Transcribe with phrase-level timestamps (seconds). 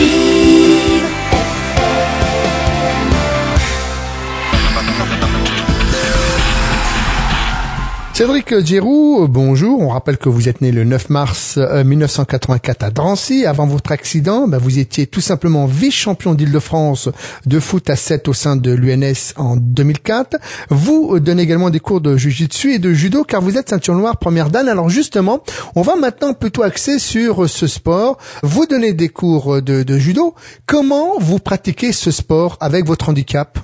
[0.00, 0.29] You.
[8.20, 9.80] Cédric Giroux, bonjour.
[9.80, 13.46] On rappelle que vous êtes né le 9 mars 1984 euh, à Drancy.
[13.46, 17.08] Avant votre accident, bah, vous étiez tout simplement vice-champion d'Île-de-France
[17.46, 20.36] de foot à 7 au sein de l'UNS en 2004.
[20.68, 24.18] Vous donnez également des cours de jiu-jitsu et de judo car vous êtes ceinture noire
[24.18, 24.68] première dan.
[24.68, 25.42] Alors justement,
[25.74, 28.18] on va maintenant plutôt axer sur ce sport.
[28.42, 30.34] Vous donnez des cours de, judo.
[30.66, 33.58] Comment vous pratiquez ce sport avec votre handicap?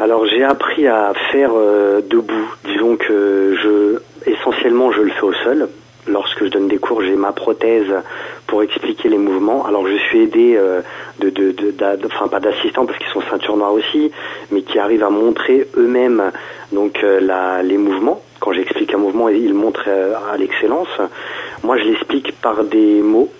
[0.00, 2.54] Alors j'ai appris à faire euh, debout.
[2.64, 4.00] Disons que je
[4.32, 5.68] essentiellement je le fais au sol.
[6.06, 7.92] Lorsque je donne des cours, j'ai ma prothèse
[8.46, 9.66] pour expliquer les mouvements.
[9.66, 10.80] Alors je suis aidé euh,
[11.18, 11.74] de, de,
[12.06, 14.10] enfin pas d'assistants parce qu'ils sont ceinture noire aussi,
[14.50, 16.32] mais qui arrivent à montrer eux-mêmes
[16.72, 18.22] donc euh, les mouvements.
[18.40, 19.88] Quand j'explique un mouvement, ils montrent
[20.32, 20.88] à l'excellence.
[21.62, 23.30] Moi, je l'explique par des mots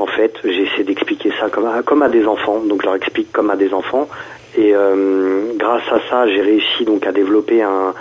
[0.00, 3.56] en fait, j'essaie d'expliquer ça comme à, des enfants, donc je leur explique comme à
[3.56, 4.08] des enfants,
[4.56, 7.92] et euh, grâce à ça, j'ai réussi donc à développer un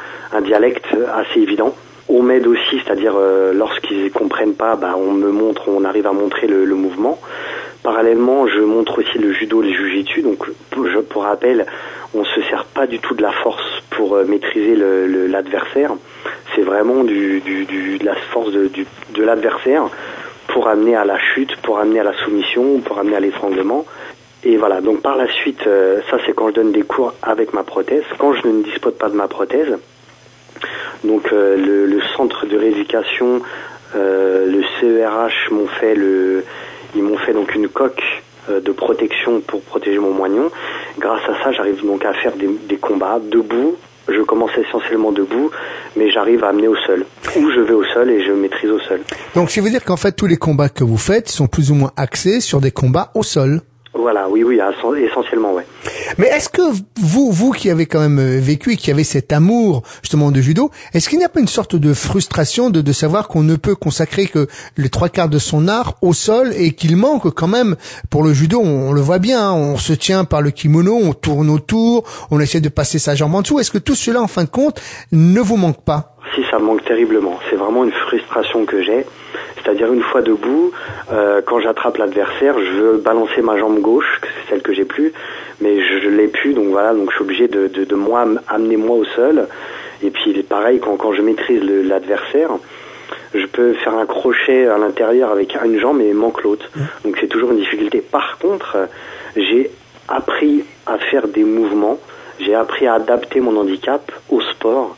[0.42, 1.76] dialecte assez évident.
[2.12, 6.12] On m'aide aussi, c'est-à-dire euh, lorsqu'ils comprennent pas, bah, on me montre, on arrive à
[6.12, 7.20] montrer le, mouvement.
[7.84, 10.24] Parallèlement, je montre aussi le judo, le jujitsu.
[10.24, 11.66] Donc, pour, je, pour rappel,
[12.16, 15.92] on se sert pas du tout de la force pour euh, maîtriser l'adversaire.
[16.56, 18.70] C'est vraiment de la force de,
[19.14, 19.84] de l'adversaire
[20.48, 23.86] pour amener à la chute, pour amener à la soumission, pour amener à l'étranglement.
[24.44, 27.54] Et voilà, donc par la suite, euh, ça c'est quand je donne des cours avec
[27.54, 28.04] ma prothèse.
[28.18, 29.78] Quand je ne dispose pas de ma prothèse,
[31.04, 33.42] donc euh, le, le, centre de rééducation,
[33.96, 36.44] euh, le CERH m'ont fait le,
[36.96, 38.04] ils m'ont fait donc une coque
[38.50, 40.50] euh, de protection pour protéger mon moignon.
[40.98, 43.76] Grâce à ça, j'arrive donc à faire des, des combats debout.
[44.08, 45.52] Je commence essentiellement debout,
[45.96, 47.06] mais j'arrive à amener au sol.
[47.36, 49.02] Ou je vais au sol et je maîtrise au sol.
[49.36, 51.76] Donc, ça veut dire qu'en fait, tous les combats que vous faites sont plus ou
[51.76, 53.62] moins axés sur des combats au sol.
[54.00, 54.60] Voilà, oui, oui,
[55.04, 55.66] essentiellement, ouais.
[56.18, 56.62] Mais est-ce que
[57.00, 60.42] vous, vous qui avez quand même euh, vécu et qui avez cet amour justement de
[60.42, 63.56] judo, est-ce qu'il n'y a pas une sorte de frustration de, de savoir qu'on ne
[63.56, 64.48] peut consacrer que
[64.78, 67.76] les trois quarts de son art au sol et qu'il manque quand même?
[68.10, 71.14] Pour le judo, on, le voit bien, hein, on se tient par le kimono, on
[71.14, 73.60] tourne autour, on essaie de passer sa jambe en dessous.
[73.60, 74.82] Est-ce que tout cela, en fin de compte,
[75.12, 76.16] ne vous manque pas?
[76.36, 77.40] Si, ça manque terriblement.
[77.50, 79.06] C'est vraiment une frustration que j'ai.
[79.62, 80.72] C'est-à-dire une fois debout,
[81.12, 85.14] euh, quand j'attrape l'adversaire, je veux balancer ma jambe gauche, c'est celle que j'ai plus,
[85.62, 88.26] mais je, je l'ai plus, donc voilà, donc je suis obligé de, de, de moi
[88.48, 89.48] amener moi au sol.
[90.02, 92.52] Et puis pareil, quand, quand je maîtrise l'adversaire,
[93.34, 96.70] je peux faire un crochet à l'intérieur avec une jambe et manque l'autre.
[96.76, 96.80] Mmh.
[97.04, 98.02] Donc c'est toujours une difficulté.
[98.02, 98.78] Par contre,
[99.36, 99.70] j'ai
[100.08, 102.00] appris à faire des mouvements,
[102.40, 104.96] j'ai appris à adapter mon handicap au sport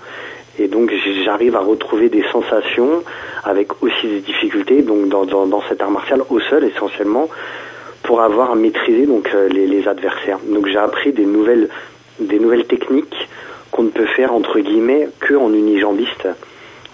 [0.62, 0.94] et donc
[1.26, 3.04] j'arrive à retrouver des sensations
[3.44, 7.30] avec aussi des difficultés donc dans, cet art martial au sol essentiellement
[8.04, 10.40] pour avoir maîtrisé donc euh, les, les adversaires.
[10.48, 11.70] Donc j'ai appris des nouvelles
[12.20, 13.28] des nouvelles techniques
[13.72, 16.28] qu'on ne peut faire entre guillemets que en unijambiste.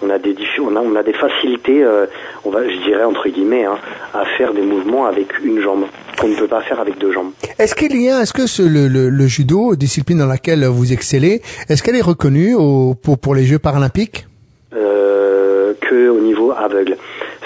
[0.00, 2.06] On a des on a, on a des facilités, euh,
[2.44, 3.78] on va, je dirais entre guillemets, hein,
[4.14, 5.86] à faire des mouvements avec une jambe
[6.18, 7.32] qu'on ne peut pas faire avec deux jambes.
[7.58, 10.92] Est-ce qu'il y a, est-ce que ce, le, le, le, judo, discipline dans laquelle vous
[10.92, 14.26] excellez, est-ce qu'elle est reconnue au, pour, pour les Jeux paralympiques?
[14.74, 16.96] Euh, Que au niveau aveugle.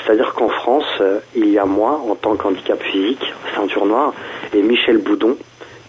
[0.05, 3.23] C'est-à-dire qu'en France, euh, il y a moi, en tant qu'handicap physique,
[3.55, 4.13] ceinture noire,
[4.53, 5.37] et Michel Boudon,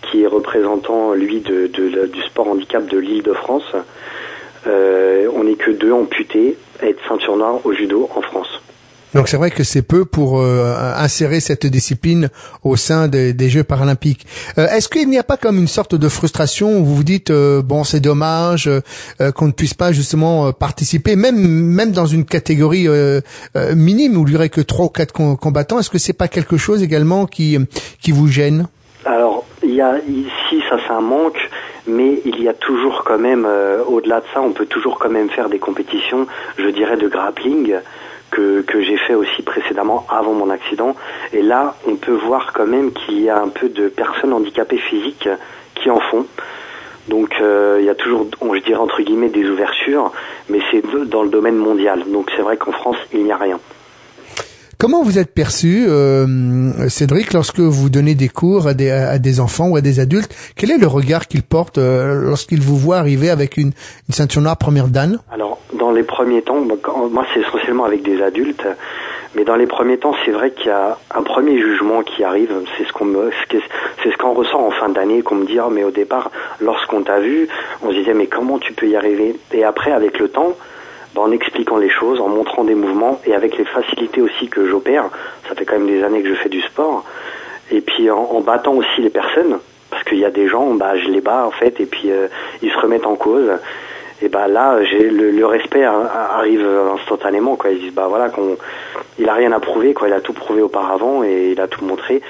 [0.04, 3.64] qui est représentant, lui, de, de, de du sport handicap de l'île de France.
[4.68, 8.62] Euh, on n'est que deux amputés à être ceinture noire au judo en France.
[9.14, 12.30] Donc c'est vrai que c'est peu pour euh, insérer cette discipline
[12.64, 14.26] au sein des, des Jeux paralympiques.
[14.58, 17.30] Euh, Est-ce qu'il n'y a pas comme une sorte de frustration où vous vous dites
[17.30, 22.26] euh, bon c'est dommage euh, qu'on ne puisse pas justement participer, même même dans une
[22.26, 23.22] catégorie euh,
[23.76, 25.80] minime où il y aurait que trois ou quatre combattants?
[25.80, 27.58] Est-ce que c'est pas quelque chose également qui
[28.02, 28.68] qui vous gêne?
[29.06, 31.38] Alors il y a ici ça c'est un manque
[31.88, 35.10] mais il y a toujours quand même, euh, au-delà de ça, on peut toujours quand
[35.10, 36.28] même faire des compétitions,
[36.58, 37.76] je dirais, de grappling
[38.32, 40.96] que, que j'ai fait aussi précédemment avant mon accident.
[41.34, 44.80] Et là, on peut voir quand même qu'il y a un peu de personnes handicapées
[44.80, 45.30] physiques
[45.76, 46.26] qui en font.
[47.08, 50.12] Donc euh, il y a toujours, je dirais entre guillemets, des ouvertures,
[50.50, 52.04] mais c'est dans le domaine mondial.
[52.08, 53.60] Donc c'est vrai qu'en France, il n'y a rien.
[54.84, 59.78] Comment vous êtes perçu, euh, Cédric, lorsque vous donnez des cours à des, enfants ou
[59.78, 60.36] à des adultes?
[60.58, 63.72] Quel est le regard qu'ils portent euh, lorsqu'ils vous voient arriver avec une,
[64.10, 65.20] une, ceinture noire première dan?
[65.32, 68.68] Alors, dans les premiers temps, moi c'est essentiellement avec des adultes,
[69.36, 72.52] mais dans les premiers temps, c'est vrai qu'il y a un premier jugement qui arrive.
[72.78, 73.08] C'est ce qu'on
[73.40, 76.30] c'est ce qu'on ressent en fin d'année, qu'on me dit, oh, mais au départ,
[76.60, 77.48] lorsqu'on t'a vu,
[77.84, 79.38] on se disait, mais comment tu peux y arriver?
[79.54, 80.58] Et après, avec le temps,
[81.16, 85.06] en expliquant les choses, en montrant des mouvements et avec les facilités aussi que j'opère.
[85.48, 87.04] Ça fait quand même des années que je fais du sport.
[87.72, 91.08] et puis en, battant aussi les personnes, parce qu'il y a des gens, bah, je
[91.10, 92.10] les bats en fait, et puis
[92.62, 93.52] ils se remettent en cause.
[94.22, 96.66] Et bah là, le, respect arrive
[96.96, 97.56] instantanément.
[97.58, 97.72] Quoi.
[97.72, 98.58] Ils disent bah voilà qu'on,
[99.20, 100.08] il a rien à prouver, quoi.
[100.08, 102.22] Il a tout prouvé auparavant et il a tout montré.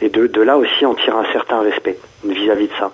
[0.00, 2.92] Et de là aussi, on tire un certain respect vis-à-vis de ça.